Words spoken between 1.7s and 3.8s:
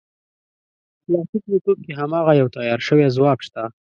کې هماغه یو تیار شوی ځواب شته.